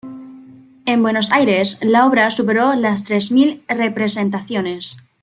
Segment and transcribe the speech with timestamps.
[0.87, 4.97] En Buenos Aires, la obra superó las tres mil representaciones.